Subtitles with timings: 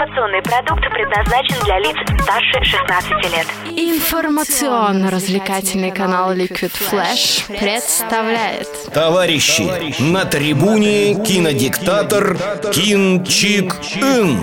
[0.00, 3.46] Информационный продукт предназначен для лиц старше 16 лет.
[3.66, 9.68] Информационно-развлекательный канал Liquid Flash представляет Товарищи,
[10.00, 12.38] на трибуне кинодиктатор
[12.72, 14.42] Кин Чик Ин.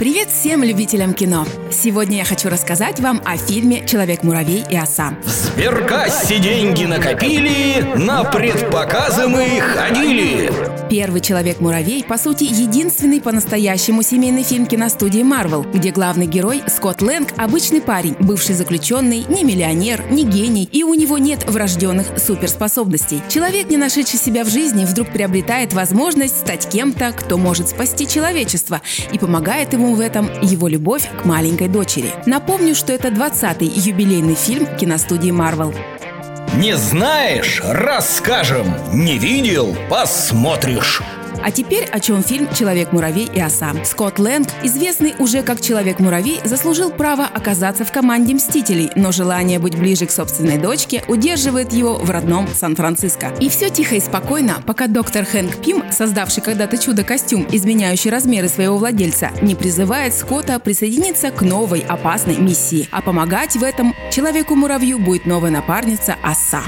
[0.00, 1.46] Привет всем любителям кино!
[1.70, 5.12] Сегодня я хочу рассказать вам о фильме «Человек-муравей и оса».
[5.22, 10.50] В сберкассе деньги накопили, на предпоказы мы ходили.
[10.88, 17.34] Первый «Человек-муравей» по сути единственный по-настоящему семейный фильм киностудии Marvel, где главный герой Скотт Лэнг–
[17.36, 23.22] обычный парень, бывший заключенный, не миллионер, не гений, и у него нет врожденных суперспособностей.
[23.28, 28.80] Человек, не нашедший себя в жизни, вдруг приобретает возможность стать кем-то, кто может спасти человечество,
[29.12, 32.10] и помогает ему в этом его любовь к маленькой дочери.
[32.26, 35.74] Напомню, что это 20-й юбилейный фильм киностудии Marvel.
[36.56, 37.62] Не знаешь?
[37.64, 38.66] Расскажем.
[38.92, 39.76] Не видел?
[39.88, 41.00] Посмотришь.
[41.42, 43.72] А теперь о чем фильм «Человек-муравей и оса».
[43.84, 49.78] Скотт Лэнг, известный уже как Человек-муравей, заслужил право оказаться в команде «Мстителей», но желание быть
[49.78, 53.32] ближе к собственной дочке удерживает его в родном Сан-Франциско.
[53.40, 58.78] И все тихо и спокойно, пока доктор Хэнк Пим, создавший когда-то чудо-костюм, изменяющий размеры своего
[58.78, 62.88] владельца, не призывает Скотта присоединиться к новой опасной миссии.
[62.90, 66.62] А помогать в этом Человеку-муравью будет новая напарница Оса.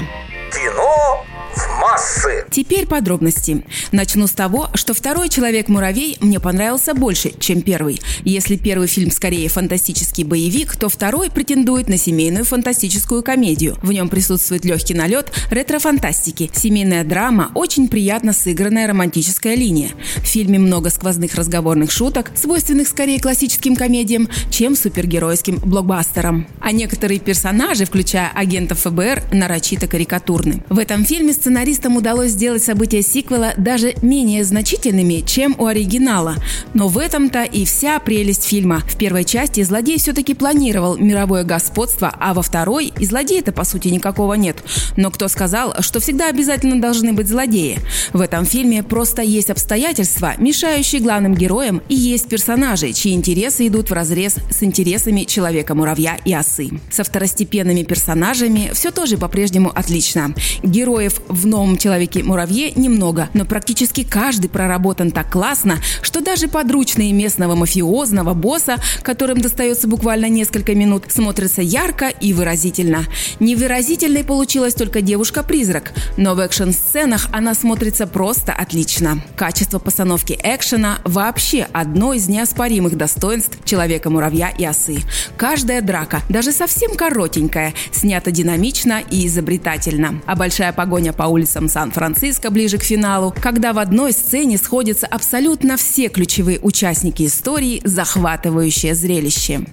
[2.03, 2.45] Массы.
[2.51, 3.63] Теперь подробности.
[3.93, 8.01] Начну с того, что второй «Человек-муравей» мне понравился больше, чем первый.
[8.25, 13.77] Если первый фильм скорее фантастический боевик, то второй претендует на семейную фантастическую комедию.
[13.81, 19.91] В нем присутствует легкий налет ретро-фантастики, семейная драма, очень приятно сыгранная романтическая линия.
[20.17, 26.47] В фильме много сквозных разговорных шуток, свойственных скорее классическим комедиям, чем супергеройским блокбастерам.
[26.59, 30.63] А некоторые персонажи, включая агентов ФБР, нарочито карикатурны.
[30.67, 36.35] В этом фильме сценаристам удалось сделать события сиквела даже менее значительными, чем у оригинала.
[36.73, 38.81] Но в этом-то и вся прелесть фильма.
[38.87, 43.89] В первой части злодей все-таки планировал мировое господство, а во второй и злодея-то по сути
[43.89, 44.63] никакого нет.
[44.97, 47.79] Но кто сказал, что всегда обязательно должны быть злодеи?
[48.11, 53.89] В этом фильме просто есть обстоятельства, мешающие главным героям, и есть персонажи, чьи интересы идут
[53.89, 56.69] в разрез с интересами человека-муравья и осы.
[56.91, 60.33] Со второстепенными персонажами все тоже по-прежнему отлично.
[60.63, 67.55] Героев в новом «Человеке-муравье» немного, но практически каждый проработан так классно, что даже подручные местного
[67.55, 73.03] мафиозного босса, которым достается буквально несколько минут, смотрятся ярко и выразительно.
[73.41, 79.21] Невыразительной получилась только девушка-призрак, но в экшн-сценах она смотрится просто отлично.
[79.35, 84.99] Качество постановки экшена вообще одно из неоспоримых достоинств «Человека-муравья» и осы.
[85.35, 90.21] Каждая драка, даже совсем коротенькая, снята динамично и изобретательно.
[90.25, 95.77] А большая погоня по улицам Сан-Франциско ближе к финалу, когда в одной сцене сходятся абсолютно
[95.77, 99.65] все ключевые участники истории, захватывающее зрелище.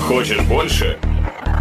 [0.00, 0.98] Хочешь больше?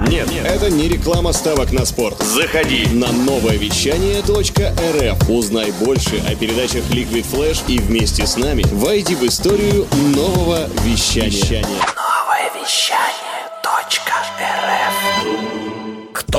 [0.08, 2.20] Нет, это не реклама ставок на спорт.
[2.22, 2.88] Заходи.
[2.92, 5.30] На новое вещание .рф.
[5.30, 11.64] Узнай больше о передачах Liquid Flash и вместе с нами войди в историю нового вещания.
[11.64, 13.01] Новое вещание.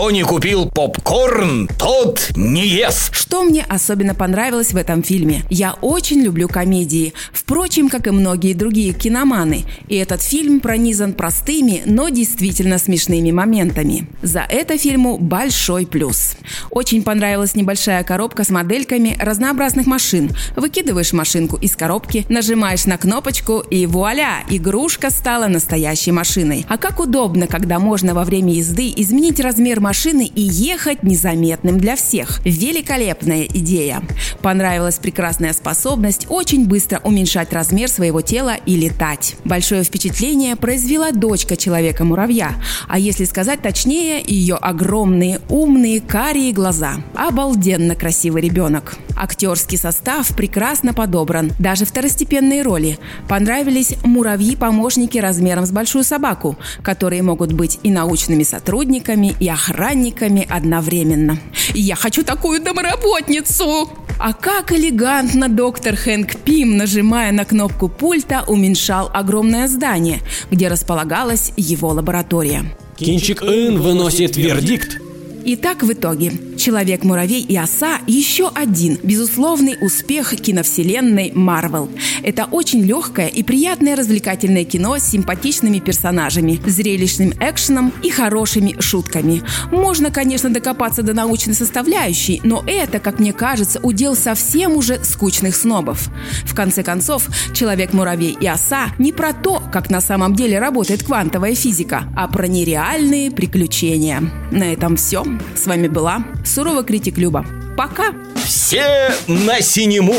[0.02, 3.14] Кто не купил попкорн, тот не ест.
[3.14, 5.44] Что мне особенно понравилось в этом фильме?
[5.48, 7.14] Я очень люблю комедии.
[7.32, 9.64] Впрочем, как и многие другие киноманы.
[9.86, 14.08] И этот фильм пронизан простыми, но действительно смешными моментами.
[14.22, 16.32] За это фильму большой плюс.
[16.70, 20.32] Очень понравилась небольшая коробка с модельками разнообразных машин.
[20.56, 26.66] Выкидываешь машинку из коробки, нажимаешь на кнопочку и вуаля, игрушка стала настоящей машиной.
[26.68, 29.91] А как удобно, когда можно во время езды изменить размер машины
[30.24, 32.40] и ехать незаметным для всех.
[32.44, 34.02] Великолепная идея.
[34.40, 39.36] Понравилась прекрасная способность очень быстро уменьшать размер своего тела и летать.
[39.44, 42.54] Большое впечатление произвела дочка Человека-муравья,
[42.88, 46.94] а если сказать точнее, ее огромные умные карие глаза.
[47.14, 48.96] Обалденно красивый ребенок.
[49.22, 52.98] Актерский состав прекрасно подобран, даже второстепенные роли.
[53.28, 61.38] Понравились муравьи-помощники размером с большую собаку, которые могут быть и научными сотрудниками, и охранниками одновременно.
[61.72, 63.90] Я хочу такую домработницу!
[64.18, 70.18] А как элегантно доктор Хэнк Пим, нажимая на кнопку пульта, уменьшал огромное здание,
[70.50, 72.64] где располагалась его лаборатория.
[72.96, 75.01] Кинчик Ин выносит вердикт.
[75.44, 81.90] Итак, в итоге, «Человек-муравей и оса»– еще один безусловный успех киновселенной Марвел.
[82.22, 89.42] Это очень легкое и приятное развлекательное кино с симпатичными персонажами, зрелищным экшеном и хорошими шутками.
[89.72, 95.56] Можно, конечно, докопаться до научной составляющей, но это, как мне кажется, удел совсем уже скучных
[95.56, 96.08] снобов.
[96.44, 101.54] В конце концов, «Человек-муравей и оса» не про то, как на самом деле работает квантовая
[101.54, 104.22] физика, а про нереальные приключения.
[104.52, 105.24] На этом все.
[105.56, 107.44] С вами была Сурова Критик Люба.
[107.76, 108.12] Пока!
[108.44, 110.14] Все на синему!